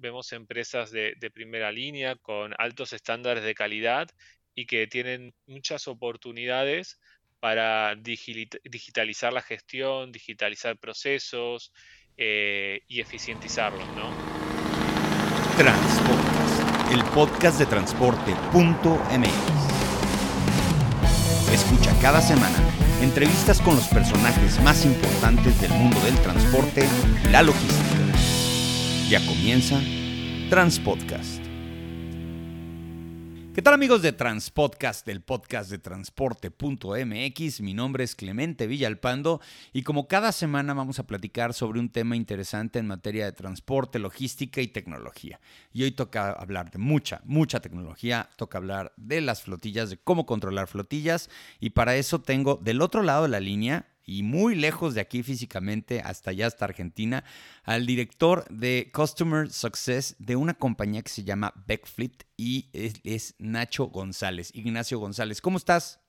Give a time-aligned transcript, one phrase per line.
[0.00, 4.08] vemos empresas de, primera línea con altos estándares de calidad
[4.54, 6.98] y que tienen muchas oportunidades
[7.38, 11.72] para digitalizar la gestión, digitalizar procesos
[12.16, 14.10] eh, y eficientizarlos, ¿no?
[15.56, 19.60] Transpodcast, el podcast de transporte.mx.
[21.52, 26.86] Escucha cada semana entrevistas con los personajes más importantes del mundo del transporte
[27.24, 28.09] y la logística.
[29.10, 29.82] Ya comienza
[30.50, 31.42] Transpodcast.
[33.52, 37.60] ¿Qué tal amigos de Transpodcast, del podcast de transporte.mx?
[37.60, 39.40] Mi nombre es Clemente Villalpando
[39.72, 43.98] y como cada semana vamos a platicar sobre un tema interesante en materia de transporte,
[43.98, 45.40] logística y tecnología.
[45.72, 50.24] Y hoy toca hablar de mucha, mucha tecnología, toca hablar de las flotillas, de cómo
[50.24, 54.94] controlar flotillas y para eso tengo del otro lado de la línea y muy lejos
[54.94, 57.24] de aquí físicamente, hasta allá, hasta Argentina,
[57.64, 63.86] al director de Customer Success de una compañía que se llama Backfleet y es, Nacho
[63.86, 64.50] González.
[64.54, 66.00] Ignacio González, ¿cómo estás?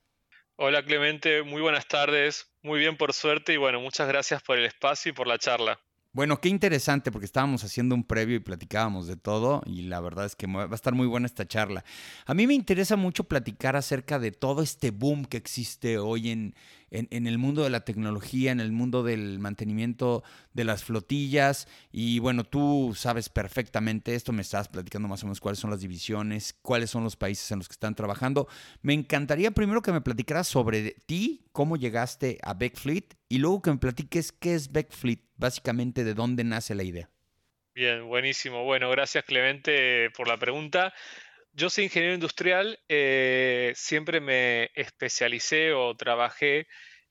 [0.55, 4.65] Hola Clemente, muy buenas tardes, muy bien por suerte y bueno, muchas gracias por el
[4.65, 5.79] espacio y por la charla.
[6.13, 10.25] Bueno, qué interesante porque estábamos haciendo un previo y platicábamos de todo y la verdad
[10.25, 11.85] es que va a estar muy buena esta charla.
[12.25, 16.53] A mí me interesa mucho platicar acerca de todo este boom que existe hoy en,
[16.91, 21.67] en, el mundo de la tecnología, en el mundo del mantenimiento de las flotillas.
[21.91, 25.79] Y bueno, tú sabes perfectamente esto, me estás platicando más o menos cuáles son las
[25.79, 28.47] divisiones, cuáles son los países en los que están trabajando.
[28.81, 33.71] Me encantaría primero que me platicaras sobre ti, cómo llegaste a Backfleet y luego que
[33.71, 37.09] me platiques qué es Backfleet, básicamente de dónde nace la idea.
[37.73, 38.65] Bien, buenísimo.
[38.65, 40.93] Bueno, gracias Clemente por la pregunta.
[41.53, 46.67] Yo soy ingeniero industrial, eh, siempre me especialicé o trabajé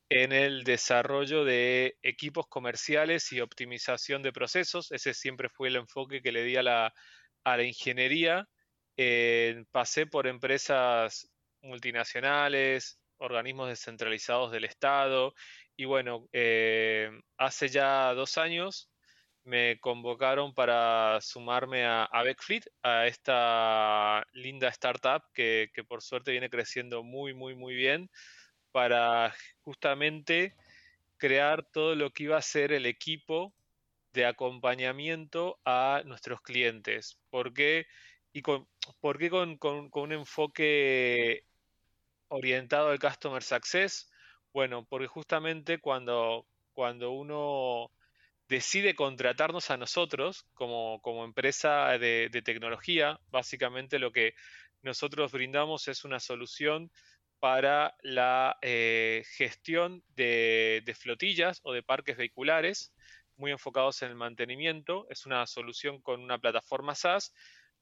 [0.09, 4.93] en el desarrollo de equipos comerciales y optimización de procesos.
[4.93, 6.93] Ese siempre fue el enfoque que le di a la,
[7.63, 8.49] ingeniería.
[8.97, 11.31] Eh, pasé por empresas
[11.63, 15.35] multinacionales, organismos descentralizados del Estado
[15.77, 18.91] y bueno, eh, hace ya dos años
[19.45, 22.25] me convocaron para sumarme a, a
[22.83, 28.11] a esta linda startup que, por suerte viene creciendo muy, muy, muy bien,
[28.73, 30.55] para justamente
[31.17, 33.53] crear todo lo que iba a ser el equipo
[34.13, 37.19] de acompañamiento a nuestros clientes.
[37.31, 37.87] ¿Por qué?
[38.33, 38.69] Y con,
[39.01, 41.45] ¿Por qué con, con un enfoque
[42.29, 44.11] orientado al Customer Success?
[44.53, 47.91] Bueno, porque justamente cuando, cuando uno
[48.51, 53.21] decide contratarnos a nosotros como, empresa de, tecnología.
[53.31, 54.35] Básicamente lo que
[54.83, 56.91] nosotros brindamos es una solución
[57.39, 62.93] para la eh, gestión de, de, flotillas o de parques vehiculares,
[63.37, 65.07] muy enfocados en el mantenimiento.
[65.11, 67.33] Es una solución con una plataforma SaaS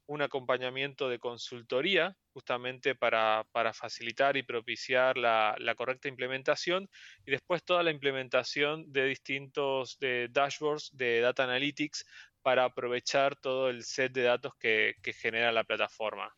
[0.09, 6.89] un acompañamiento de consultoría justamente para, facilitar y propiciar la, correcta implementación
[7.27, 12.07] y después toda la implementación de distintos de dashboards de data analytics
[12.43, 16.35] para aprovechar todo el set de datos que, genera la plataforma.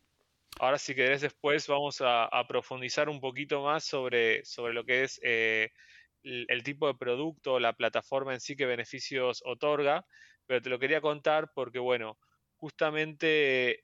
[0.59, 5.17] Ahora si querés después vamos a, profundizar un poquito más sobre, sobre lo que es
[5.23, 5.71] eh,
[6.23, 10.05] el, el tipo de producto, la plataforma en sí, qué beneficios otorga,
[10.45, 12.17] pero te lo quería contar porque bueno,
[12.61, 13.83] justamente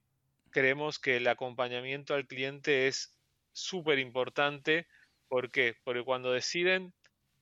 [0.52, 3.18] creemos que el acompañamiento al cliente es
[3.52, 4.88] súper importante.
[5.28, 5.76] ¿Por qué?
[5.84, 6.94] Porque cuando deciden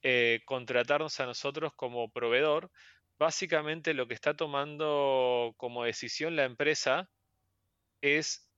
[0.02, 2.70] eh, contratarnos a nosotros como proveedor,
[3.18, 7.10] básicamente lo que está tomando como decisión la empresa
[8.00, 8.48] es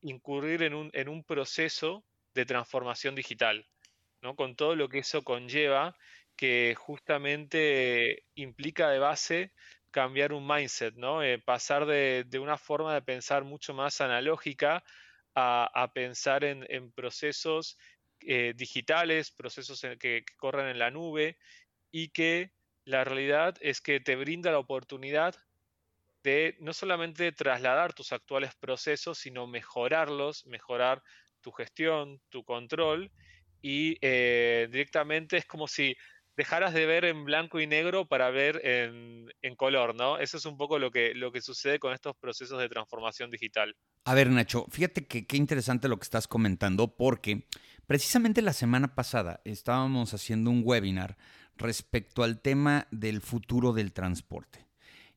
[0.00, 3.66] incurrir en un, en un proceso de transformación digital,
[4.20, 4.36] ¿no?
[4.36, 5.96] con todo lo que eso conlleva,
[6.36, 9.52] que justamente implica de base
[9.92, 11.22] cambiar un mindset, ¿no?
[11.22, 14.82] Eh, pasar de, una forma de pensar mucho más analógica
[15.34, 17.78] a, pensar en, procesos
[18.20, 21.38] eh, digitales, procesos que, corren en la nube
[21.92, 22.52] y que
[22.84, 25.36] la realidad es que te brinda la oportunidad
[26.22, 31.02] de no solamente trasladar tus actuales procesos, sino mejorarlos, mejorar
[31.40, 33.10] tu gestión, tu control
[33.60, 35.96] y eh, directamente es como si
[36.36, 40.18] dejaras de ver en blanco y negro para ver en, color, ¿no?
[40.18, 43.76] Eso es un poco lo que, lo que sucede con estos procesos de transformación digital.
[44.04, 47.46] A ver, Nacho, fíjate que qué interesante lo que estás comentando, porque
[47.86, 51.16] precisamente la semana pasada estábamos haciendo un webinar
[51.56, 54.66] respecto al tema del futuro del transporte.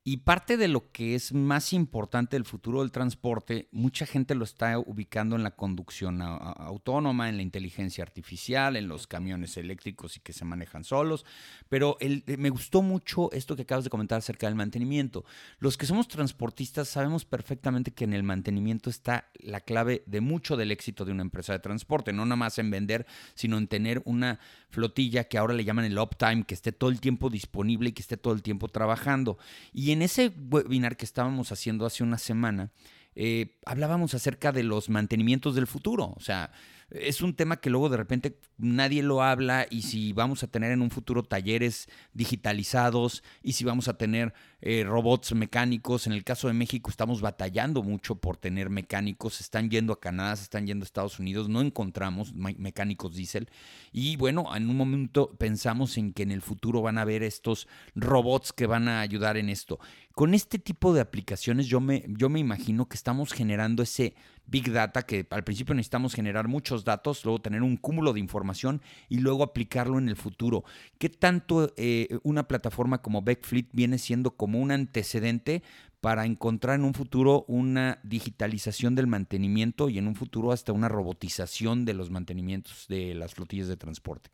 [0.08, 4.44] Y parte de lo que es más importante del futuro del transporte, mucha gente lo
[4.44, 10.20] está ubicando en la conducción autónoma, en la inteligencia artificial, en los camiones eléctricos y
[10.20, 11.26] que se manejan solos.
[11.70, 15.26] Pero eh, me gustó mucho esto que acabas de comentar acerca del mantenimiento.
[15.58, 20.56] Los que somos transportistas sabemos perfectamente que en el mantenimiento está la clave de mucho
[20.56, 22.14] del éxito de una empresa de transporte.
[22.14, 25.98] No nada más en vender, sino en tener una flotilla que ahora le llaman el
[25.98, 29.40] uptime, que esté todo el tiempo disponible y que esté todo el tiempo trabajando.
[29.74, 32.70] Y en ese webinar que estábamos haciendo hace una semana,
[33.16, 36.14] eh, hablábamos acerca de los mantenimientos del futuro.
[36.18, 36.52] O sea,
[36.90, 40.72] es un tema que luego de repente nadie lo habla y si vamos a tener
[40.72, 46.08] en un futuro talleres digitalizados y si vamos a tener eh, robots mecánicos.
[46.08, 49.42] En el caso de México estamos batallando mucho por tener mecánicos.
[49.42, 51.50] están yendo a Canadá, se están yendo a Estados Unidos.
[51.50, 53.50] No encontramos mecánicos diésel.
[53.92, 57.68] Y bueno, en un momento pensamos en que en el futuro van a haber estos
[57.96, 59.80] robots que van a ayudar en esto.
[60.14, 64.16] Con este tipo de aplicaciones yo me, yo me imagino que estamos generando ese
[64.48, 68.82] Big Data, que al principio necesitamos generar muchos datos, luego tener un cúmulo de información
[69.10, 70.64] y luego aplicarlo en el futuro.
[70.98, 75.64] ¿Qué tanto eh, una plataforma como Backfleet viene siendo como un antecedente
[76.02, 80.88] para encontrar en un futuro una digitalización del mantenimiento y en un futuro hasta una
[80.88, 84.30] robotización de los mantenimientos de las flotillas de transporte?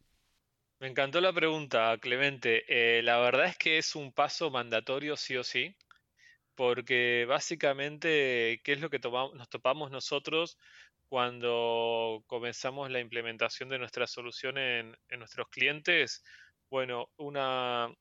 [0.80, 2.64] Me encantó la pregunta, Clemente.
[2.68, 5.76] Eh, la verdad es que es un paso mandatorio sí o sí
[6.62, 10.60] porque básicamente, ¿qué es lo que nos topamos nosotros
[11.10, 16.24] cuando comenzamos la implementación de nuestra solución en, nuestros clientes?
[16.70, 17.92] Bueno, una,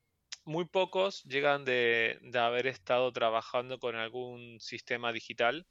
[0.45, 5.67] muy pocos llegan de, haber estado trabajando con algún sistema digital.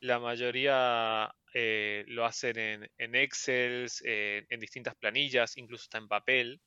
[0.00, 2.58] La mayoría eh, lo hacen
[2.98, 6.60] en, Excel, en distintas planillas, incluso está en papel.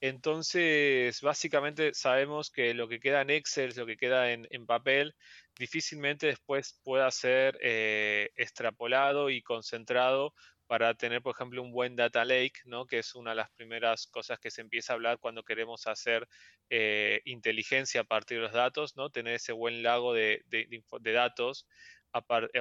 [0.00, 5.14] Entonces, básicamente sabemos que lo que queda en Excel, lo que queda en, papel,
[5.58, 10.34] difícilmente después pueda ser eh, extrapolado y concentrado
[10.68, 12.86] para tener, por ejemplo, un buen data lake, ¿no?
[12.86, 16.28] que es una de las primeras cosas que se empieza a hablar cuando queremos hacer
[16.70, 19.10] eh, inteligencia a partir de los datos, ¿no?
[19.10, 21.66] tener ese buen lago de, de datos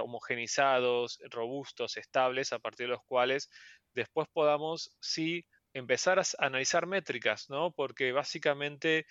[0.02, 3.50] homogenizados, robustos, estables, a partir de los cuales
[3.94, 5.46] después podamos, sí,
[5.78, 7.72] empezar a analizar métricas, ¿no?
[7.72, 9.06] Porque básicamente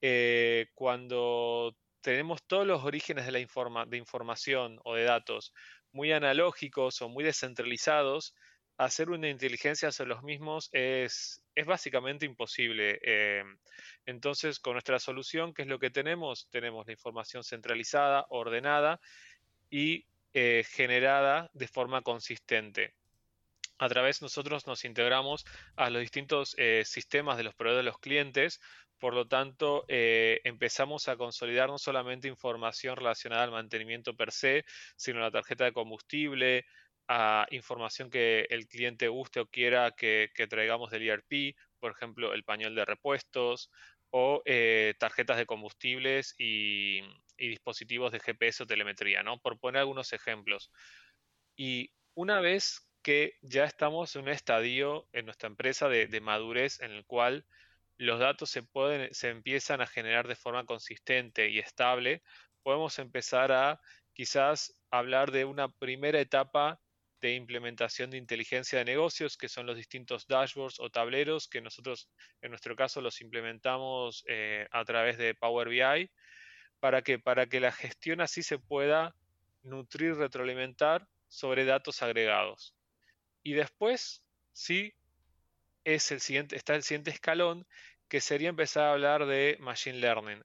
[0.00, 5.52] eh, cuando tenemos todos los orígenes de la de información o de datos
[5.92, 8.34] muy analógicos o muy descentralizados,
[8.78, 12.98] hacer una inteligencia sobre los mismos es, es básicamente imposible.
[13.02, 13.44] Eh,
[14.06, 16.48] entonces, con nuestra solución, ¿qué es lo que tenemos?
[16.50, 19.00] Tenemos la información centralizada, ordenada
[19.70, 22.94] y eh, generada de forma consistente
[23.82, 25.44] a través nosotros nos integramos
[25.74, 28.60] a los distintos eh, sistemas de los proveedores de los clientes,
[29.00, 34.64] por lo tanto eh, empezamos a consolidar no solamente información relacionada al mantenimiento per se,
[34.94, 36.64] sino la tarjeta de combustible,
[37.08, 42.44] a información que el cliente guste o quiera que, traigamos del ERP, por ejemplo, el
[42.44, 43.68] pañol de repuestos
[44.10, 47.00] o eh, tarjetas de combustibles y,
[47.36, 49.40] y, dispositivos de GPS o telemetría, ¿no?
[49.40, 50.70] Por poner algunos ejemplos.
[51.56, 56.92] Y una vez que ya estamos en un estadio en nuestra empresa de, madurez en
[56.92, 57.44] el cual
[57.98, 62.22] los datos se, pueden, se empiezan a generar de forma consistente y estable,
[62.62, 63.80] podemos empezar a
[64.12, 66.80] quizás hablar de una primera etapa
[67.20, 72.10] de implementación de inteligencia de negocios, que son los distintos dashboards o tableros que nosotros
[72.40, 76.10] en nuestro caso los implementamos eh, a través de Power BI,
[76.80, 79.14] para que, para que la gestión así se pueda
[79.62, 82.74] nutrir, retroalimentar sobre datos agregados.
[83.42, 84.22] Y después,
[84.52, 84.94] sí,
[85.84, 87.66] es el siguiente, está el siguiente escalón,
[88.08, 90.42] que sería empezar a hablar de Machine Learning.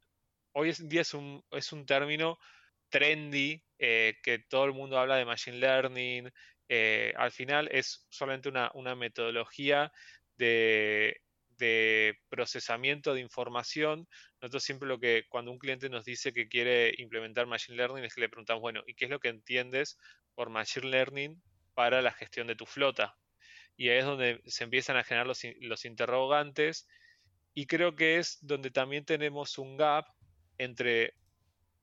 [0.53, 2.39] Hoy en día es un, es un término
[2.89, 6.31] trendy, eh, que todo el mundo habla de Machine Learning.
[6.69, 9.91] Eh, al final es solamente una, metodología
[10.37, 11.21] de,
[11.57, 14.07] de, procesamiento de información.
[14.41, 18.15] Nosotros siempre lo que, cuando un cliente nos dice que quiere implementar Machine Learning, es
[18.15, 19.97] que le preguntamos, bueno, ¿y qué es lo que entiendes
[20.33, 21.41] por Machine Learning
[21.77, 23.15] para la gestión de tu flota.
[23.75, 26.87] Y ahí es donde se empiezan a generar los, interrogantes
[27.53, 30.07] y creo que es donde también tenemos un gap
[30.57, 31.13] entre,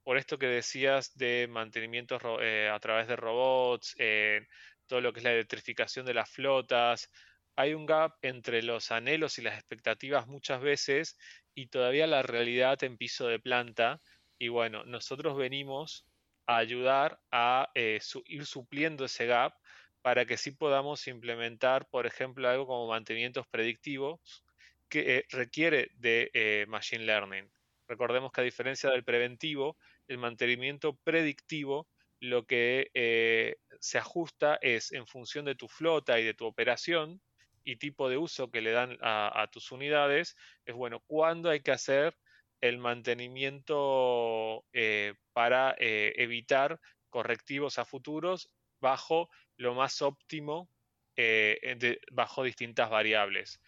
[0.02, 4.44] por esto que decías de mantenimiento eh, a través de robots, eh,
[4.88, 7.08] todo lo que es la electrificación de las flotas,
[7.54, 11.16] hay un gap entre los anhelos y las expectativas muchas veces
[11.54, 14.00] y todavía la realidad en piso de planta.
[14.40, 16.04] Y bueno, nosotros venimos
[16.46, 19.54] a ayudar a eh, ir supliendo ese gap
[20.04, 24.20] para que sí podamos implementar, por ejemplo, algo como mantenimientos predictivos
[24.90, 27.50] que eh, requiere de eh, Machine Learning.
[27.88, 31.88] Recordemos que a diferencia del preventivo, el mantenimiento predictivo
[32.20, 37.22] lo que eh, se ajusta es en función de tu flota y de tu operación
[37.64, 41.72] y tipo de uso que le dan a, tus unidades, es bueno, cuándo hay que
[41.72, 42.14] hacer
[42.60, 44.66] el mantenimiento
[45.32, 48.50] para evitar correctivos a futuros
[48.80, 50.68] bajo lo más óptimo,
[52.12, 53.60] bajo distintas variables.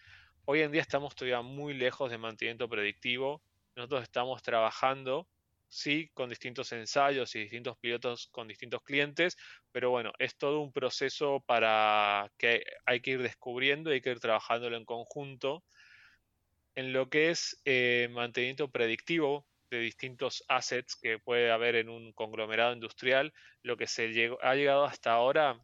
[0.44, 3.42] Hoy en día estamos todavía muy lejos de mantenimiento predictivo.
[3.74, 5.28] Nosotros estamos trabajando
[5.68, 9.36] sí, con distintos ensayos y distintos pilotos con distintos clientes,
[9.72, 14.10] pero bueno, es todo un proceso para que hay que ir descubriendo y hay que
[14.10, 15.64] ir trabajándolo en conjunto.
[16.74, 22.12] En lo que es eh, mantenimiento predictivo de distintos assets que puede haber en un
[22.12, 23.32] conglomerado industrial,
[23.62, 25.60] lo que se ha llegado hasta ahora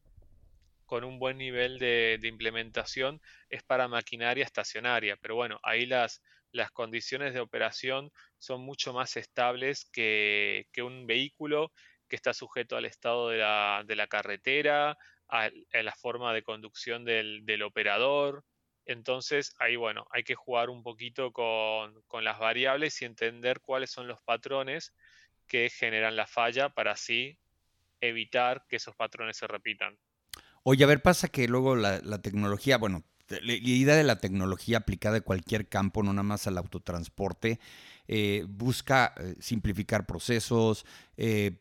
[0.87, 6.23] con un buen nivel de, de implementación es para maquinaria estacionaria, pero bueno, ahí las,
[6.53, 11.73] las condiciones de operación son mucho más estables que, un vehículo
[12.09, 18.45] que está sujeto al estado de la, carretera, a, la forma de conducción del, operador.
[18.87, 23.91] Entonces, ahí bueno, hay que jugar un poquito con, con, las variables y entender cuáles
[23.91, 24.93] son los patrones
[25.47, 27.39] que generan la falla para así
[28.01, 29.97] evitar que esos patrones se repitan.
[30.65, 34.79] Oye, a ver, pasa que luego la, la tecnología, bueno, la idea de la tecnología
[34.79, 37.61] aplicada a cualquier campo, no nada más al autotransporte,
[38.15, 40.85] eh, busca eh, simplificar procesos,
[41.17, 41.57] eh,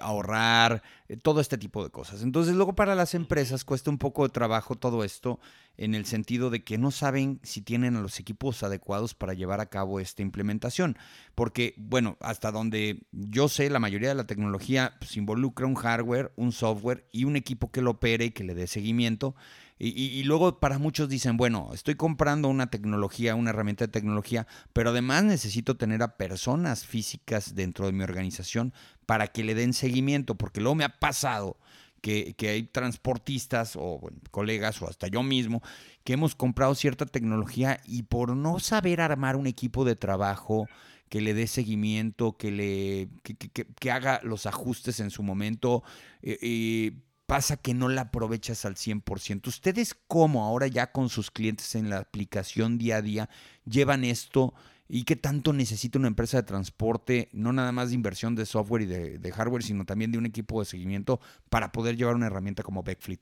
[0.00, 0.84] ahorrar,
[1.22, 2.22] todo este tipo de cosas.
[2.22, 5.40] Entonces luego para las empresas cuesta un poco de trabajo todo esto
[5.76, 9.66] en el sentido de que no saben si tienen los equipos adecuados para llevar a
[9.66, 10.96] cabo esta implementación.
[11.34, 16.30] Porque, bueno, hasta donde yo sé, la mayoría de la tecnología pues, involucra un hardware,
[16.36, 19.34] un software y un equipo que lo opere y que le dé seguimiento.
[19.82, 24.90] Y, luego para muchos dicen, bueno, estoy comprando una tecnología, una herramienta de tecnología, pero
[24.90, 28.74] además necesito tener a personas físicas dentro de mi organización
[29.06, 31.56] para que le den seguimiento, porque luego me ha pasado
[32.02, 35.62] que, hay transportistas o colegas o hasta yo mismo
[36.04, 40.68] que hemos comprado cierta tecnología y por no saber armar un equipo de trabajo
[41.08, 45.82] que le dé seguimiento, que le que, haga los ajustes en su momento,
[46.22, 46.92] eh, eh,
[47.24, 49.48] pasa que no la aprovechas al 100%.
[49.48, 53.30] ¿Ustedes cómo ahora ya con sus clientes en la aplicación día a día
[53.64, 54.52] llevan esto
[54.92, 58.82] y qué tanto necesita una empresa de transporte, no nada más de inversión de software
[58.82, 62.64] y de, hardware, sino también de un equipo de seguimiento para poder llevar una herramienta
[62.64, 63.20] como Backfleet?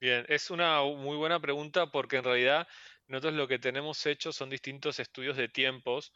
[0.00, 2.66] Bien, es una muy buena pregunta porque en realidad
[3.06, 6.12] nosotros lo que tenemos hecho son distintos estudios de tiempos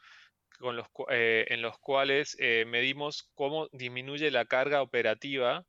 [1.09, 5.65] eh, en los cuales eh, medimos cómo disminuye la carga operativa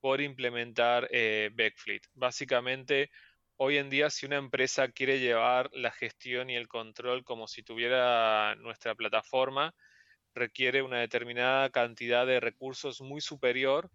[0.00, 2.02] por implementar eh, Backfleet.
[2.12, 3.10] Básicamente,
[3.58, 7.62] hoy en día, si una empresa quiere llevar la gestión y el control como si
[7.62, 9.74] tuviera nuestra plataforma,
[10.34, 13.90] requiere una determinada cantidad de recursos muy superior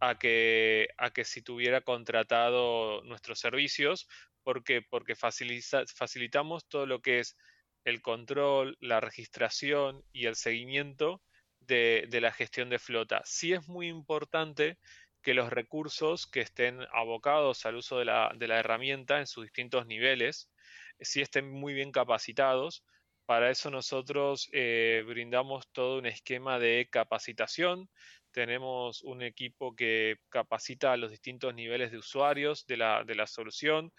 [0.00, 4.08] a que, a que si tuviera contratado nuestros servicios,
[4.42, 7.36] porque, porque facilitamos todo lo que es
[7.84, 11.22] el control, la registración y el seguimiento
[11.60, 13.22] de, de la gestión de flota.
[13.26, 14.78] Sí es muy importante
[15.22, 20.50] que los recursos que estén abocados al uso de la, herramienta en sus distintos niveles,
[20.98, 22.84] eh, si estén muy bien capacitados.
[23.24, 27.88] Para eso nosotros eh, brindamos todo un esquema de capacitación.
[28.32, 33.26] Tenemos un equipo que capacita a los distintos niveles de usuarios de la, de la
[33.26, 33.92] solución.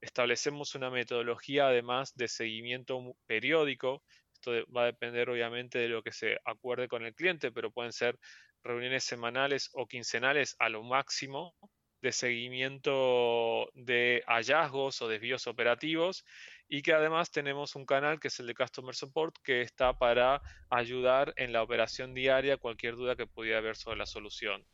[0.00, 4.02] Establecemos una metodología además de seguimiento periódico.
[4.32, 7.92] Esto va a depender obviamente de lo que se acuerde con el cliente, pero pueden
[7.92, 8.18] ser
[8.62, 11.54] reuniones semanales o quincenales a lo máximo
[12.02, 16.24] de seguimiento de hallazgos o desvíos operativos
[16.68, 20.40] y que además tenemos un canal que es el de Customer Support que está para
[20.70, 24.64] ayudar en la operación diaria cualquier duda que pudiera haber sobre la solución.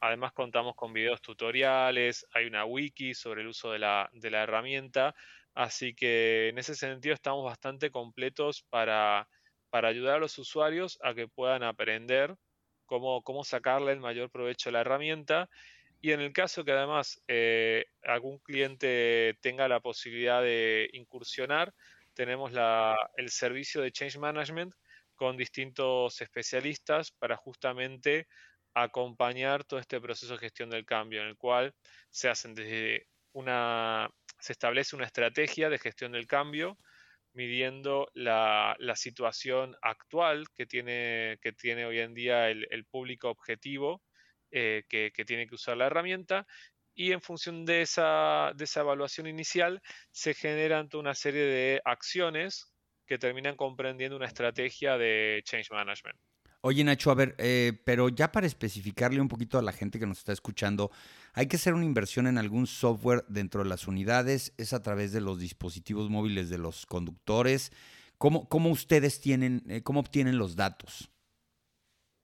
[0.00, 4.44] Además contamos con videos tutoriales, hay una wiki sobre el uso de la, de la
[4.44, 5.14] herramienta,
[5.54, 9.28] así que en ese sentido estamos bastante completos para,
[9.70, 12.36] para ayudar a los usuarios a que puedan aprender
[12.88, 15.48] cómo, sacarle el mayor provecho a la herramienta.
[16.00, 21.72] Y en el caso que además eh, algún cliente tenga la posibilidad de incursionar,
[22.14, 22.52] tenemos
[23.16, 24.74] el servicio de Change Management
[25.14, 28.26] con distintos especialistas para justamente
[28.74, 31.74] acompañar todo este proceso de gestión del cambio, en el cual
[32.10, 36.78] se hacen desde una, se establece una estrategia de gestión del cambio,
[37.38, 44.02] midiendo la, situación actual que tiene, que tiene hoy en día el, público objetivo
[44.50, 46.48] eh, que, tiene que usar la herramienta
[46.94, 49.80] y en función de esa, de esa evaluación inicial
[50.10, 52.72] se generan toda una serie de acciones
[53.06, 56.18] que terminan comprendiendo una estrategia de change management.
[56.60, 60.06] Oye, Nacho, a ver, eh, pero ya para especificarle un poquito a la gente que
[60.06, 60.90] nos está escuchando,
[61.32, 64.52] ¿hay que hacer una inversión en algún software dentro de las unidades?
[64.58, 67.70] ¿Es a través de los dispositivos móviles de los conductores?
[68.18, 71.12] ¿Cómo, cómo ustedes tienen, eh, cómo obtienen los datos?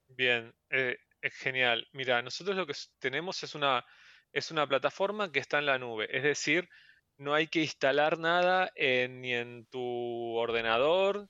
[0.09, 1.87] Bien, eh, genial.
[1.93, 3.85] Mira, nosotros lo que tenemos es una,
[4.33, 6.69] es una plataforma que está en la nube, es decir,
[7.19, 11.29] no hay que instalar nada ni en tu ordenador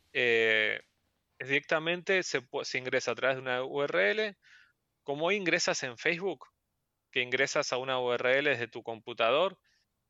[1.38, 4.37] directamente se, se, ingresa a través de una URL.
[5.03, 6.47] Como ingresas en Facebook,
[7.11, 9.59] que ingresas a una URL desde tu computador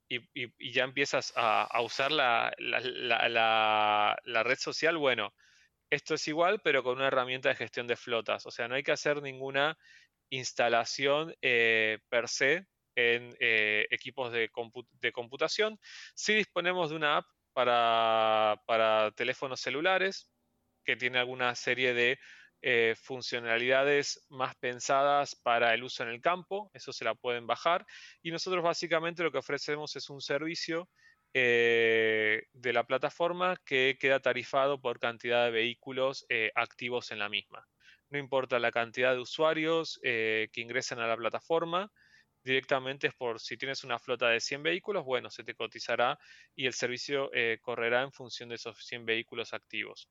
[0.08, 2.54] y, ya empiezas a, usar la,
[4.26, 5.34] red social, bueno,
[5.90, 8.46] esto es igual, pero con una herramienta de gestión de flotas.
[8.46, 9.76] O sea, no hay que hacer ninguna
[10.30, 12.66] instalación eh, per se
[12.96, 14.50] en eh, equipos de,
[15.12, 15.78] computación.
[16.14, 20.33] Sí disponemos de una app para teléfonos celulares
[20.84, 22.18] que tiene alguna serie de
[22.66, 27.84] eh, funcionalidades más pensadas para el uso en el campo, eso se la pueden bajar.
[28.22, 30.88] Y nosotros básicamente lo que ofrecemos es un servicio
[31.34, 37.28] eh, de la plataforma que queda tarifado por cantidad de vehículos eh, activos en la
[37.28, 37.68] misma.
[38.08, 41.92] No importa la cantidad de usuarios que ingresen a la plataforma,
[42.42, 46.18] directamente es por si tienes una flota de 100 vehículos, bueno, se te cotizará
[46.54, 50.08] y el servicio correrá en función de esos 100 vehículos activos.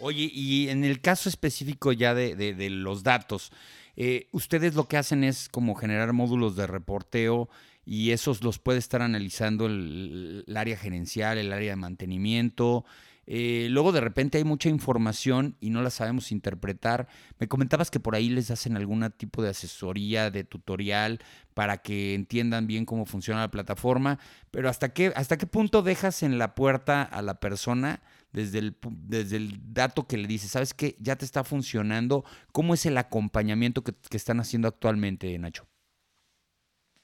[0.00, 3.50] Oye, y en el caso específico ya de, los datos,
[3.96, 7.48] eh, ustedes lo que hacen es como generar módulos de reporteo
[7.84, 12.84] y esos los puede estar analizando el, área gerencial, el área de mantenimiento.
[13.26, 17.08] Eh, luego de repente hay mucha información y no la sabemos interpretar.
[17.40, 21.18] Me comentabas que por ahí les hacen algún tipo de asesoría, de tutorial,
[21.54, 24.20] para que entiendan bien cómo funciona la plataforma,
[24.52, 28.00] pero ¿hasta qué, hasta qué punto dejas en la puerta a la persona?
[28.32, 30.96] Desde el, desde el dato que le dice, ¿sabes qué?
[30.98, 32.24] Ya te está funcionando.
[32.52, 35.68] ¿Cómo es el acompañamiento que, están haciendo actualmente, Nacho?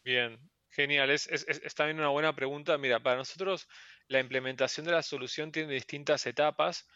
[0.04, 0.38] Bien,
[0.70, 1.10] genial.
[1.10, 2.76] Es, es, también una buena pregunta.
[2.78, 3.68] Mira, para nosotros
[4.08, 6.86] la implementación de la solución tiene distintas etapas.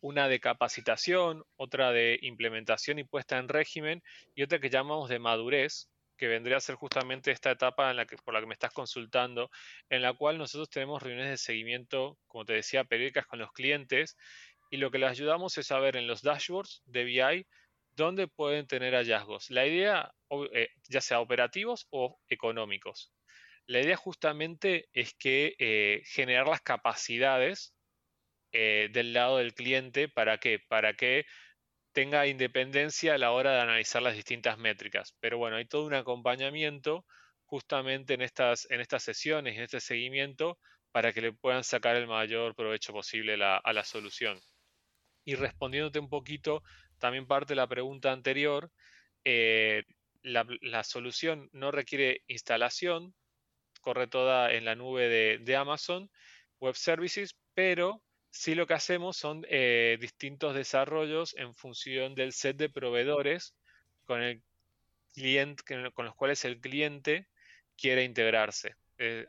[0.00, 4.02] Una de capacitación, otra de implementación y puesta en régimen
[4.34, 8.06] y otra que llamamos de madurez, que vendría a ser justamente esta etapa en la
[8.06, 9.50] que, por la que me estás consultando,
[9.88, 14.16] en la cual nosotros tenemos reuniones de seguimiento, como te decía, periódicas con los clientes,
[14.70, 17.46] y lo que les ayudamos es saber en los dashboards de BI
[17.94, 19.50] dónde pueden tener hallazgos.
[19.50, 20.12] La idea,
[20.52, 23.12] eh, ya sea operativos o económicos.
[23.66, 27.74] La idea justamente es que eh, generar las capacidades
[28.52, 31.26] eh, del lado del cliente para que, para que
[31.96, 35.14] tenga independencia a la hora de analizar las distintas métricas.
[35.18, 37.06] Pero bueno, hay todo un acompañamiento
[37.46, 40.58] justamente en estas, en estas sesiones, en este seguimiento,
[40.92, 44.38] para que le puedan sacar el mayor provecho posible a la solución.
[45.24, 46.62] Y respondiéndote un poquito,
[46.98, 48.70] también parte de la pregunta anterior,
[49.24, 49.82] eh,
[50.20, 53.14] la, solución no requiere instalación,
[53.80, 56.10] corre toda en la nube de, de Amazon
[56.60, 58.02] Web Services, pero
[58.36, 63.56] Sí lo que hacemos son eh, distintos desarrollos en función del set de proveedores
[64.04, 64.42] con, el
[65.14, 65.62] cliente,
[65.94, 67.28] con los cuales el cliente
[67.76, 68.74] quiere integrarse.
[68.98, 69.26] Eh,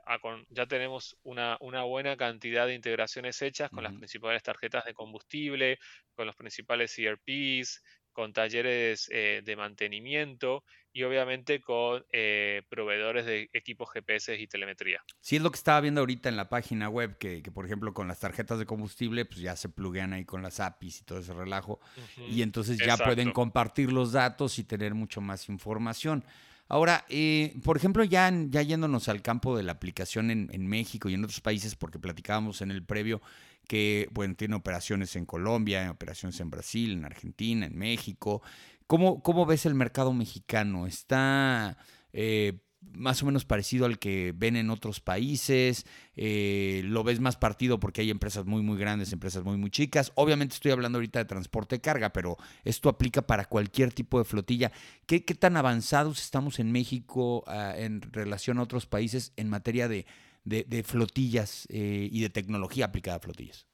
[0.50, 5.80] ya tenemos una, buena cantidad de integraciones hechas con las principales tarjetas de combustible,
[6.14, 7.82] con los principales ERPs,
[8.18, 15.04] con talleres eh, de mantenimiento y obviamente con eh, proveedores de equipos GPS y telemetría.
[15.22, 18.08] Sí, es lo que estaba viendo ahorita en la página web, que, por ejemplo con
[18.08, 21.32] las tarjetas de combustible, pues ya se pluguean ahí con las APIs y todo ese
[21.32, 21.80] relajo,
[22.28, 26.26] y entonces ya pueden compartir los datos y tener mucho más información.
[26.70, 31.08] Ahora, eh, por ejemplo, ya, ya yéndonos al campo de la aplicación en, en México
[31.08, 33.22] y en otros países, porque platicábamos en el previo,
[33.68, 38.42] que bueno, tiene operaciones en Colombia, operaciones en Brasil, en Argentina, en México.
[38.88, 40.88] ¿Cómo, cómo ves el mercado mexicano?
[40.88, 41.78] ¿Está
[42.14, 42.60] eh,
[42.94, 45.86] más o menos parecido al que ven en otros países?
[46.16, 50.14] Eh, ¿Lo ves más partido porque hay empresas muy, muy grandes, empresas muy, muy chicas?
[50.16, 54.26] Obviamente estoy hablando ahorita de transporte de carga, pero esto aplica para cualquier tipo de
[54.26, 54.72] flotilla.
[55.06, 59.88] ¿Qué, qué tan avanzados estamos en México ah, en relación a otros países en materia
[59.88, 60.06] de
[60.48, 63.68] de, flotillas eh, y de tecnología aplicada a flotillas.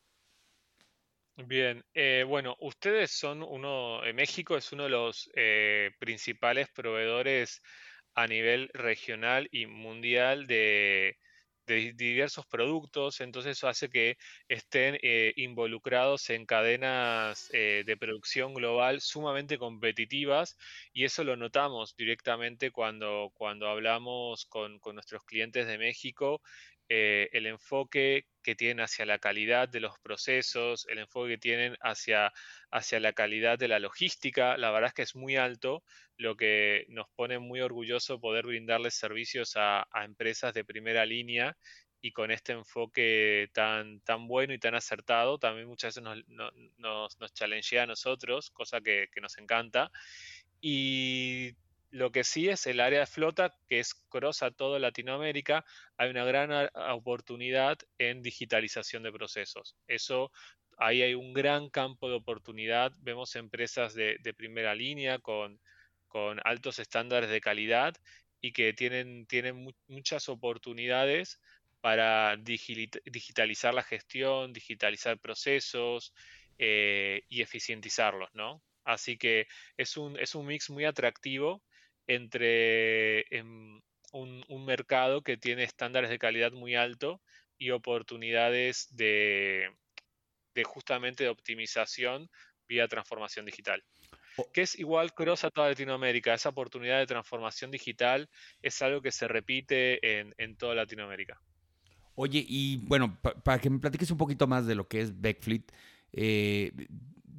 [1.35, 7.61] Bien, eh, bueno, ustedes son uno, México es uno de los eh, principales proveedores
[8.13, 11.17] a nivel regional y mundial de,
[11.65, 18.53] de diversos productos, entonces eso hace que estén eh, involucrados en cadenas eh, de producción
[18.53, 20.57] global sumamente competitivas
[20.93, 26.41] y eso lo notamos directamente cuando, cuando hablamos con, nuestros clientes de México
[26.89, 31.77] eh, el enfoque que tienen hacia la calidad de los procesos, el enfoque que tienen
[31.81, 32.33] hacia,
[32.71, 35.83] hacia la calidad de la logística, la verdad es que es muy alto,
[36.17, 41.57] lo que nos pone muy orgulloso poder brindarles servicios a, empresas de primera línea
[42.01, 47.19] y con este enfoque tan, tan bueno y tan acertado, también muchas veces nos, nos,
[47.19, 49.89] nos challengea a nosotros, cosa que, que nos encanta.
[50.59, 51.55] Y
[51.93, 55.63] lo que sí es el área de flota, que es cross a toda Latinoamérica,
[55.95, 59.75] hay una gran oportunidad en digitalización de procesos.
[59.87, 60.31] Eso,
[60.79, 62.91] ahí hay un gran campo de oportunidad.
[63.01, 65.59] Vemos empresas de, primera línea con,
[66.07, 67.93] con, altos estándares de calidad
[68.41, 71.39] y que tienen, tienen muchas oportunidades
[71.79, 76.11] para digitalizar la gestión, digitalizar procesos
[76.57, 78.63] eh, y eficientizarlos, ¿no?
[78.83, 79.45] Así que
[79.77, 81.61] es un, es un mix muy atractivo
[82.07, 87.21] entre em, un, mercado que tiene estándares de calidad muy alto
[87.57, 89.69] y oportunidades de,
[90.65, 92.29] justamente de optimización
[92.67, 93.83] vía transformación digital.
[94.51, 96.33] Que es igual cross a toda Latinoamérica.
[96.33, 98.29] Esa oportunidad de transformación digital
[98.61, 101.39] es algo que se repite en, toda Latinoamérica.
[102.15, 105.71] Oye, y bueno, para que me platiques un poquito más de lo que es Backfleet,
[106.13, 106.71] eh,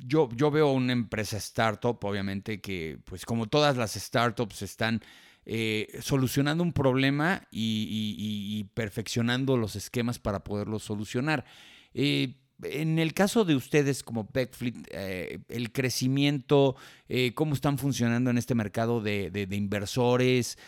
[0.07, 5.01] yo, yo veo una empresa startup, obviamente, que pues como todas las startups están
[5.47, 11.45] eh, solucionando un problema y, perfeccionando los esquemas para poderlo solucionar.
[11.93, 16.77] Eh, en el caso de ustedes como Backfleet, eh, el crecimiento,
[17.35, 20.59] cómo están funcionando en este mercado de, de inversores,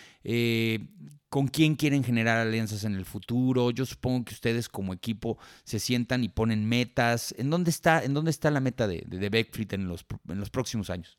[1.28, 3.70] con quién quieren generar alianzas en el futuro.
[3.70, 7.34] Yo supongo que ustedes como equipo se sientan y ponen metas.
[7.38, 10.50] ¿En dónde está, en dónde está la meta de, de, Backfleet en los, en los
[10.50, 11.18] próximos años?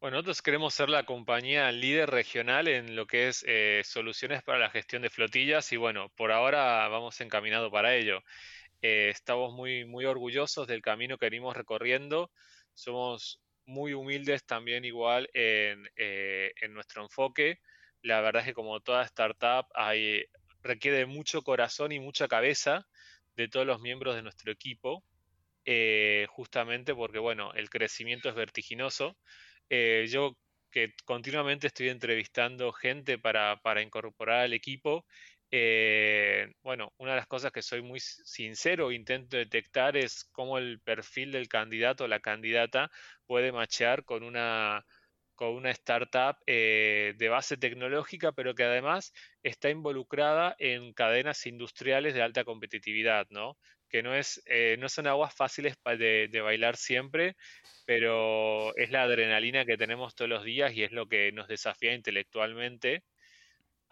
[0.00, 4.58] Bueno, nosotros queremos ser la compañía líder regional en lo que es eh, soluciones para
[4.58, 8.22] la gestión de flotillas y bueno, por ahora vamos encaminado para ello.
[8.82, 12.30] Eh, estamos muy, muy orgullosos del camino que venimos recorriendo.
[12.74, 17.60] Somos muy humildes también igual en, eh, en nuestro enfoque
[18.02, 19.66] la verdad es que como toda startup
[20.62, 22.86] requiere mucho corazón y mucha cabeza
[23.36, 25.04] de todos los miembros de nuestro equipo,
[25.64, 29.16] eh, justamente porque, bueno, el crecimiento es vertiginoso.
[30.08, 30.36] Yo
[30.70, 35.06] que continuamente estoy entrevistando gente para, incorporar al equipo,
[35.54, 40.80] eh, bueno, una de las cosas que soy muy sincero, intento detectar es cómo el
[40.80, 42.90] perfil del candidato o la candidata
[43.26, 44.84] puede machear con una
[45.34, 49.12] con una startup eh, de base tecnológica, pero que además
[49.42, 53.58] está involucrada en cadenas industriales de alta competitividad, ¿no?
[53.88, 57.36] Que no, es, eh, no son aguas fáciles de, de, bailar siempre,
[57.86, 61.94] pero es la adrenalina que tenemos todos los días y es lo que nos desafía
[61.94, 63.02] intelectualmente.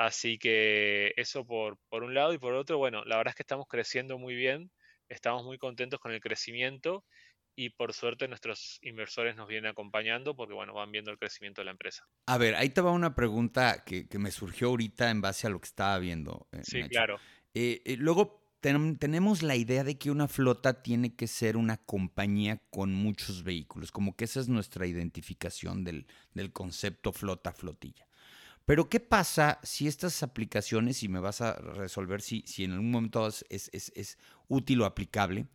[0.00, 3.42] Así que eso por, por un lado y por otro, bueno, la verdad es que
[3.42, 4.70] estamos creciendo muy bien,
[5.10, 7.04] estamos muy contentos con el crecimiento
[7.54, 11.66] y por suerte nuestros inversores nos vienen acompañando porque, bueno, van viendo el crecimiento de
[11.66, 12.06] la empresa.
[12.28, 15.60] A ver, ahí te va una pregunta que, me surgió ahorita en base a lo
[15.60, 16.48] que estaba viendo.
[16.52, 17.20] Eh, sí, claro.
[17.52, 22.62] Eh, eh, luego tenemos la idea de que una flota tiene que ser una compañía
[22.70, 26.06] con muchos vehículos, como que esa es nuestra identificación del,
[26.52, 28.06] concepto flota-flotilla.
[28.70, 32.92] Pero ¿qué pasa si estas aplicaciones, y me vas a resolver si, si en algún
[32.92, 35.48] momento es, es, es útil o aplicable,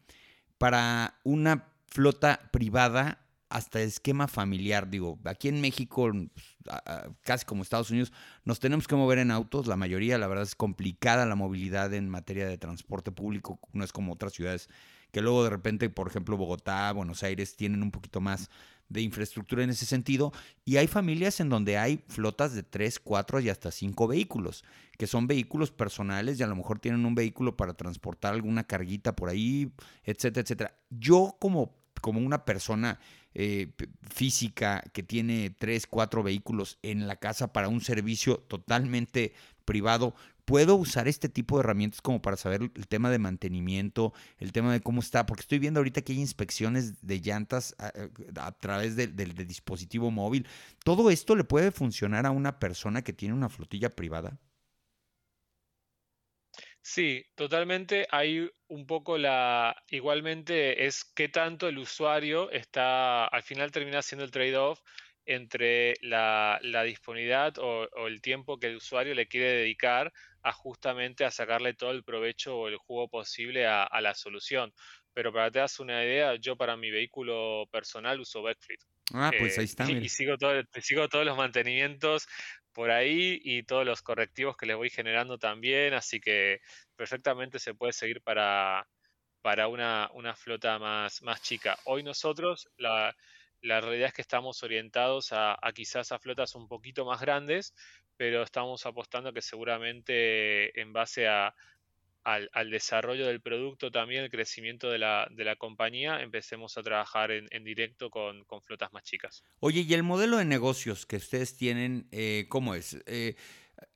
[0.57, 4.89] para una flota privada hasta esquema familiar.
[4.89, 6.81] Digo, aquí en México, pues,
[7.21, 8.11] casi como Estados Unidos,
[8.43, 9.65] nos tenemos que mover en autos.
[9.65, 13.61] La mayoría, la verdad, es complicada la movilidad en materia de transporte público.
[13.71, 14.67] No es como otras ciudades
[15.15, 18.49] que luego de repente, por ejemplo, Bogotá, Buenos Aires, tienen un poquito más
[18.89, 20.33] de infraestructura en ese sentido.
[20.65, 24.65] Y hay familias en donde hay flotas de 3, 4 y hasta 5 vehículos,
[24.97, 29.15] que son vehículos personales y a lo mejor tienen un vehículo para transportar alguna carguita
[29.15, 29.71] por ahí,
[30.03, 30.77] etcétera, etcétera.
[30.89, 32.99] Yo como, como una persona
[33.35, 33.71] eh,
[34.09, 39.33] física que tiene 3, 4 vehículos en la casa para un servicio totalmente
[39.65, 44.51] privado, puedo usar este tipo de herramientas como para saber el tema de mantenimiento, el
[44.51, 48.95] tema de cómo está, porque estoy viendo ahorita que hay inspecciones de llantas a, través
[48.95, 50.47] del dispositivo móvil.
[50.83, 54.39] ¿Todo esto le puede funcionar a una persona que tiene una flotilla privada?
[56.87, 58.05] Sí, totalmente.
[58.11, 64.23] Hay un poco la, igualmente es qué tanto el usuario está, al final termina siendo
[64.23, 64.81] el trade-off
[65.25, 71.31] entre la, disponibilidad o, el tiempo que el usuario le quiere dedicar a justamente a
[71.31, 74.71] sacarle todo el provecho o el juego posible a, la solución.
[75.11, 78.81] Pero para que te das una idea, yo para mi vehículo personal uso Backfleet.
[79.11, 79.85] Ah, pues ahí está.
[80.05, 82.27] y, sigo, todo, sigo todos los mantenimientos
[82.75, 86.59] por ahí y todos los correctivos que les voy generando también, así que
[86.97, 88.85] perfectamente se puede seguir para,
[89.41, 91.79] para una, flota más, más chica.
[91.85, 93.15] Hoy nosotros la,
[93.61, 97.73] realidad es que estamos orientados a, quizás a flotas un poquito más grandes,
[98.17, 101.55] pero estamos apostando que seguramente en base a,
[102.25, 107.29] al, desarrollo del producto, también el crecimiento de la, de la compañía, empecemos a trabajar
[107.31, 109.43] en, directo con, flotas más chicas.
[109.59, 112.97] Oye, ¿y el modelo de negocios que ustedes tienen, eh, cómo es?
[113.05, 113.35] Eh,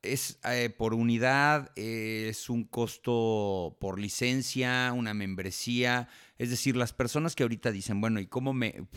[0.03, 1.71] ¿Es eh, por unidad?
[1.75, 4.93] ¿Es un costo por licencia?
[4.93, 6.07] ¿Una membresía?
[6.37, 8.87] Es decir, las personas que ahorita dicen, bueno, ¿y cómo me,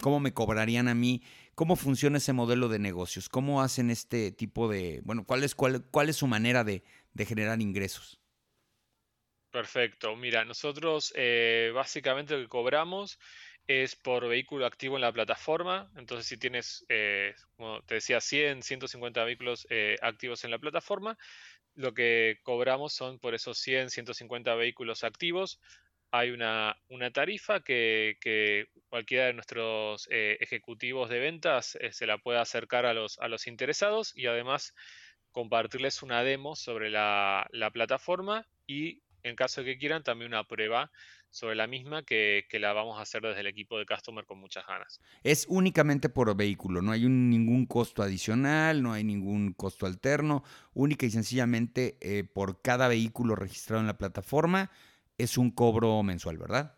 [0.00, 1.22] cómo me cobrarían a mí?
[1.56, 3.28] ¿Cómo funciona ese modelo de negocios?
[3.28, 7.26] ¿Cómo hacen este tipo de, bueno, cuál es, cuál, cuál es su manera de, de
[7.26, 8.20] generar ingresos?
[9.56, 10.14] Perfecto.
[10.16, 13.18] Mira, nosotros eh, básicamente lo que cobramos
[13.66, 15.90] es por vehículo activo en la plataforma.
[15.96, 21.16] Entonces, si tienes, eh, como te decía, 100, 150 vehículos eh, activos en la plataforma,
[21.74, 25.58] lo que cobramos son por esos 100, 150 vehículos activos.
[26.10, 26.76] Hay una,
[27.14, 28.18] tarifa que,
[28.90, 34.14] cualquiera de nuestros ejecutivos de ventas se la puede acercar a los, a los interesados
[34.14, 34.74] y además
[35.32, 40.44] compartirles una demo sobre la, la plataforma y en caso de que quieran, también una
[40.44, 40.90] prueba
[41.30, 44.66] sobre la misma que, la vamos a hacer desde el equipo de Customer con muchas
[44.66, 45.00] ganas.
[45.22, 51.04] Es únicamente por vehículo, no hay ningún costo adicional, no hay ningún costo alterno, única
[51.04, 54.70] y sencillamente eh, por cada vehículo registrado en la plataforma
[55.18, 56.74] es un cobro mensual, ¿verdad?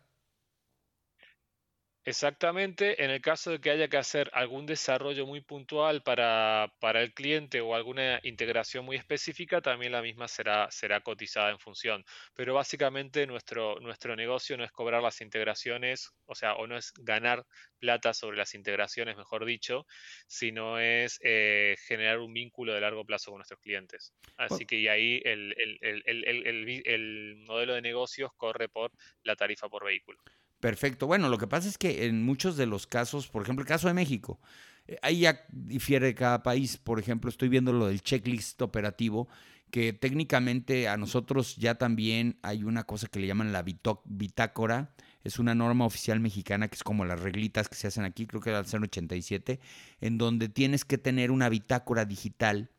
[2.09, 7.03] Exactamente, en el caso de que haya que hacer algún desarrollo muy puntual para, para,
[7.03, 12.03] el cliente o alguna integración muy específica, también la misma será, será cotizada en función.
[12.33, 16.93] Pero básicamente nuestro, nuestro negocio no es cobrar las integraciones, o sea, o no es
[16.97, 17.45] ganar
[17.77, 19.85] plata sobre las integraciones, mejor dicho,
[20.25, 24.15] sino es eh, generar un vínculo de largo plazo con nuestros clientes.
[24.35, 28.91] Así que y ahí el, el modelo de negocios corre por
[29.21, 30.19] la tarifa por vehículo.
[30.59, 31.07] Perfecto.
[31.07, 33.87] Bueno, lo que pasa es que en muchos de los casos, por ejemplo, el caso
[33.87, 34.39] de México,
[34.87, 36.77] eh, ahí ya difiere cada país.
[36.77, 39.29] Por ejemplo, estoy viendo lo del checklist operativo,
[39.71, 43.63] que técnicamente a nosotros ya también hay una cosa que le llaman la
[44.05, 44.93] bitácora.
[45.23, 48.41] Es una norma oficial mexicana que es como las reglitas que se hacen aquí, creo
[48.41, 49.59] que era el 087,
[50.01, 52.69] en donde tienes que tener una bitácora digital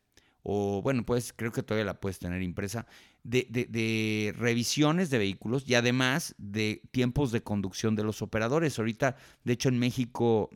[0.42, 2.86] o bueno, pues creo que todavía la puedes tener impresa,
[3.22, 8.78] de, revisiones de vehículos y además de tiempos de conducción de los operadores.
[8.78, 10.50] Ahorita, de hecho, en México,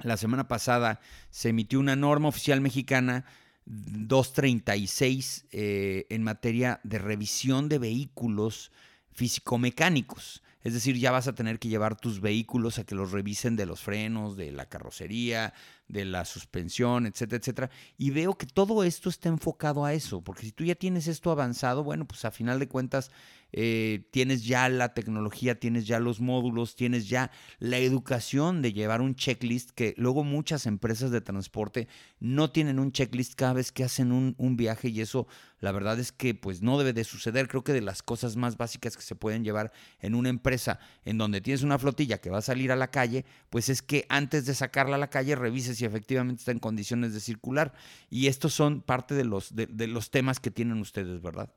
[0.00, 3.24] la semana pasada se emitió una norma oficial mexicana
[3.64, 8.70] 236 eh, en materia de revisión de vehículos
[9.12, 10.42] físico-mecánicos.
[10.66, 13.66] Es decir, ya vas a tener que llevar tus vehículos a que los revisen de
[13.66, 15.54] los frenos, de la carrocería,
[15.86, 17.70] de la suspensión, etcétera, etcétera.
[17.96, 21.30] Y veo que todo esto está enfocado a eso, porque si tú ya tienes esto
[21.30, 23.12] avanzado, bueno, pues a final de cuentas
[23.58, 29.00] eh, tienes ya la tecnología, tienes ya los módulos, tienes ya la educación de llevar
[29.00, 31.88] un checklist que luego muchas empresas de transporte
[32.20, 35.26] no tienen un checklist cada vez que hacen un, viaje y eso
[35.58, 37.48] la verdad es que pues no debe de suceder.
[37.48, 41.16] Creo que de las cosas más básicas que se pueden llevar en una empresa en
[41.16, 44.44] donde tienes una flotilla que va a salir a la calle, pues es que antes
[44.44, 47.72] de sacarla a la calle revises si efectivamente está en condiciones de circular.
[48.10, 51.50] Y estos son parte de los, de, los temas que tienen ustedes, ¿verdad?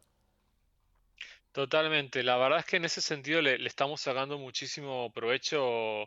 [1.59, 2.23] Totalmente.
[2.23, 6.05] La verdad es que en ese sentido le, estamos sacando muchísimo provecho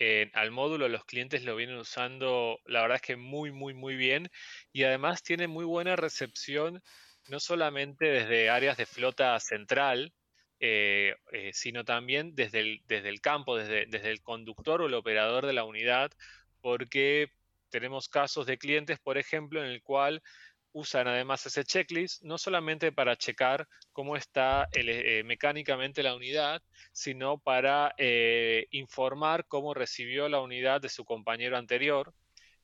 [0.00, 0.88] eh, al módulo.
[0.88, 4.28] Los clientes lo vienen usando, la verdad es que muy, muy, muy bien.
[4.72, 6.82] Y además tiene muy buena recepción,
[7.28, 10.12] no solamente desde áreas de flota central,
[10.58, 14.94] eh, eh, sino también desde el, desde el campo, desde, desde el conductor o el
[14.94, 16.10] operador de la unidad,
[16.60, 17.28] porque
[17.70, 20.24] tenemos casos de clientes, por ejemplo, en el cual
[20.78, 26.62] usan además ese checklist no solamente para checar cómo está eh, mecánicamente la unidad,
[26.92, 32.14] sino para eh, informar cómo recibió la unidad de su compañero anterior.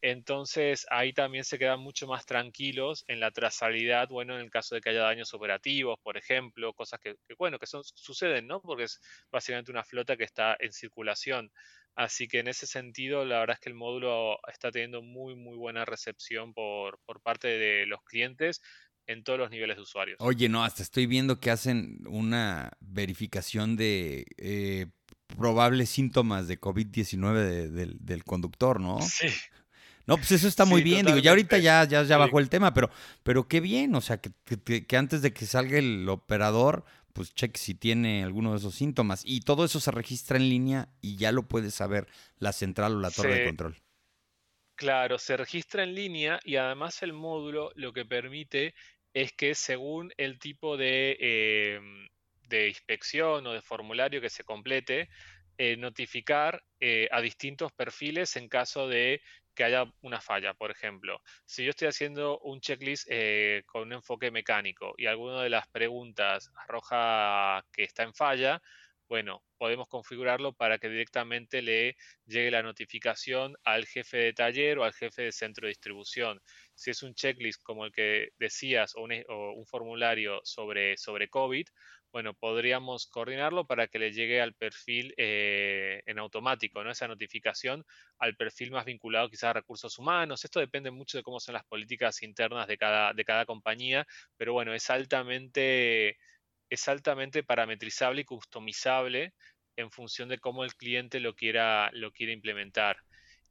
[0.01, 4.75] Entonces ahí también se quedan mucho más tranquilos en la trazabilidad, bueno, en el caso
[4.75, 8.61] de que haya daños operativos, por ejemplo, cosas que, bueno, que son, suceden, ¿no?
[8.61, 9.01] Porque es
[9.33, 11.51] básicamente una flota que está en circulación.
[11.97, 15.57] Así que en ese sentido, la verdad es que el módulo está teniendo muy, muy
[15.57, 18.61] buena recepción por, parte de los clientes
[19.07, 20.17] en todos los niveles de usuarios.
[20.21, 24.87] Oye, no, hasta estoy viendo que hacen una verificación de eh,
[25.37, 28.99] probables síntomas de COVID-19 del, conductor, ¿no?
[29.09, 29.29] Sí.
[30.07, 31.07] No, pues eso está muy bien.
[31.07, 32.91] Digo, ya ahorita ya, ya, ya bajó el tema, pero,
[33.23, 33.95] pero qué bien.
[33.95, 34.33] O sea, que,
[34.85, 39.23] que antes de que salga el operador, pues cheque si tiene alguno de esos síntomas.
[39.25, 42.07] Y todo eso se registra en línea y ya lo puede saber
[42.39, 43.77] la central o la torre de control.
[44.75, 48.75] Claro, se registra en línea y además el módulo lo que permite
[49.15, 52.09] es que según el tipo de, em,
[52.49, 55.09] de inspección o de formulario que se complete,
[55.57, 59.23] eh, notificar eh, a distintos perfiles en caso de
[59.55, 60.55] que haya una falla.
[60.55, 65.43] Por ejemplo, si yo estoy haciendo un checklist eh, con un enfoque mecánico y alguna
[65.43, 68.61] de las preguntas arroja que está en falla,
[69.09, 74.85] bueno, podemos configurarlo para que directamente le llegue la notificación al jefe de taller o
[74.85, 76.41] al jefe de centro de distribución.
[76.75, 81.67] Si es un checklist como el que decías o un, formulario sobre, sobre COVID,
[82.15, 86.93] bueno, podríamos coordinarlo para que le llegue al perfil eh, en automático, ¿no?
[86.93, 87.85] Esa notificación
[88.19, 90.45] al perfil más vinculado quizás a recursos humanos.
[90.45, 94.53] Esto depende mucho de cómo son las políticas internas de cada, de cada compañía, pero
[94.53, 96.17] bueno, es altamente
[96.71, 99.35] es altamente parametrizable y customizable
[99.75, 102.97] en función de cómo el cliente lo quiera, lo quiera implementar.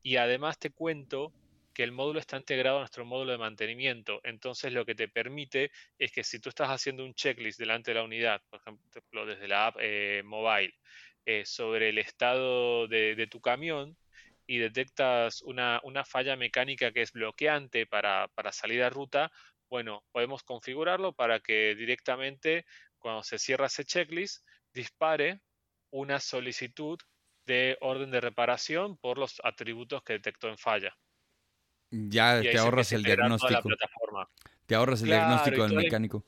[0.01, 1.33] Y además te cuento
[1.73, 4.19] que el módulo está integrado a nuestro módulo de mantenimiento.
[4.23, 7.95] Entonces lo que te permite es que si tú estás haciendo un checklist delante de
[7.95, 10.73] la unidad, por ejemplo desde la app eh, mobile,
[11.25, 13.97] eh, sobre el estado de, tu camión
[14.45, 19.31] y detectas una, falla mecánica que es bloqueante para, para salir a ruta,
[19.69, 22.65] bueno, podemos configurarlo para que directamente
[22.99, 25.41] cuando se cierra ese checklist, dispare
[25.91, 26.99] una solicitud
[27.45, 30.95] de orden de reparación por los atributos que detectó en falla.
[31.95, 33.69] Ya te ahorras el diagnóstico.
[34.65, 36.25] Te ahorras el diagnóstico del mecánico.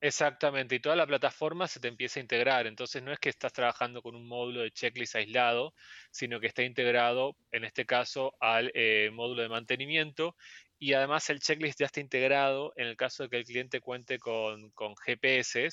[0.00, 2.66] Exactamente, y toda la plataforma se te empieza a integrar.
[2.66, 5.72] Entonces no es que estás trabajando con un módulo de checklist aislado,
[6.10, 10.36] sino que está integrado, en este caso, al eh, módulo de mantenimiento
[10.78, 14.18] y además el checklist ya está integrado en el caso de que el cliente cuente
[14.18, 14.70] con,
[15.06, 15.70] GPS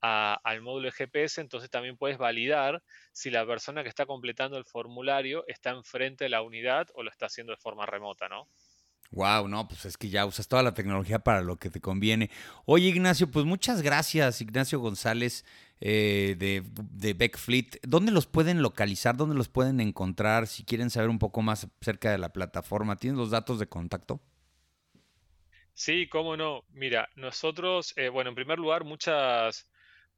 [0.00, 2.82] al módulo de GPS, entonces también puedes validar
[3.12, 7.10] si la persona que está completando el formulario está enfrente de la unidad o lo
[7.10, 8.48] está haciendo de forma remota, ¿no?
[9.12, 12.30] Wow, no, pues es que ya usas toda la tecnología para lo que te conviene.
[12.64, 15.44] Oye, Ignacio, pues muchas gracias, Ignacio González
[15.80, 17.78] eh, de, de Backfleet.
[17.82, 19.16] ¿Dónde los pueden localizar?
[19.16, 20.46] ¿Dónde los pueden encontrar?
[20.46, 24.20] Si quieren saber un poco más acerca de la plataforma, ¿tienes los datos de contacto?
[25.72, 26.64] Sí, cómo no.
[26.70, 29.68] Mira, nosotros, eh, bueno, en primer lugar, muchas,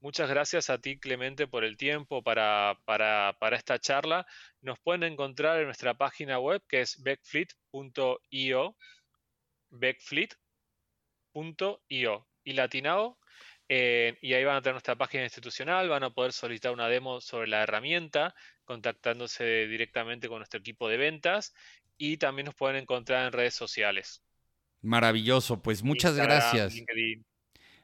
[0.01, 4.27] muchas gracias a ti, Clemente, por el tiempo para, para, para esta charla.
[4.61, 8.77] Nos pueden encontrar en nuestra página web que es backfleet.io,
[9.71, 10.39] backfleet.io
[12.45, 13.19] y latinado.
[13.71, 17.21] Eh, y ahí van a tener nuestra página institucional, van a poder solicitar una demo
[17.21, 18.35] sobre la herramienta,
[18.65, 21.53] contactándose directamente con nuestro equipo de ventas
[21.99, 24.23] y también nos pueden encontrar en redes sociales.
[24.81, 26.75] Maravilloso, pues muchas gracias.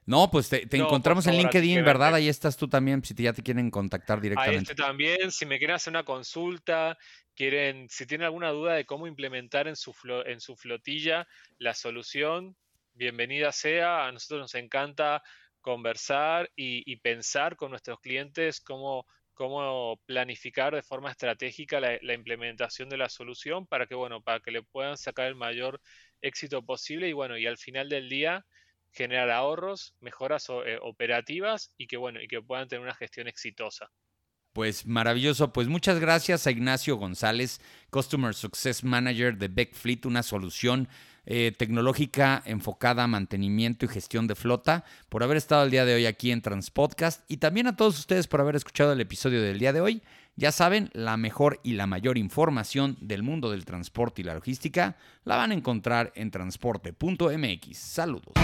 [0.06, 2.14] No, pues te, encontramos en LinkedIn, ¿verdad?
[2.14, 4.58] Ahí estás tú también, si ya te quieren contactar directamente.
[4.58, 6.98] Ahí estoy también, si me quieren hacer una consulta,
[7.34, 9.94] quieren, si tienen alguna duda de cómo implementar en su,
[10.26, 11.26] en su flotilla
[11.58, 12.54] la solución,
[12.92, 14.06] bienvenida sea.
[14.06, 15.22] A nosotros nos encanta
[15.62, 22.90] conversar y, pensar con nuestros clientes cómo, cómo planificar de forma estratégica la, la, implementación
[22.90, 25.80] de la solución para que, bueno, para que le puedan sacar el mayor
[26.20, 28.44] éxito posible y bueno, y al final del día
[28.94, 33.90] generar ahorros, mejoras eh, operativas y que bueno, y que puedan tener una gestión exitosa.
[34.52, 40.88] Pues maravilloso, pues muchas gracias a Ignacio González, Customer Success Manager de Beckfleet, una solución
[41.26, 45.94] eh, tecnológica enfocada a mantenimiento y gestión de flota, por haber estado el día de
[45.94, 49.58] hoy aquí en Transpodcast y también a todos ustedes por haber escuchado el episodio del
[49.58, 50.02] día de hoy.
[50.36, 54.96] Ya saben, la mejor y la mayor información del mundo del transporte y la logística
[55.24, 57.76] la van a encontrar en transporte.mx.
[57.76, 58.34] Saludos.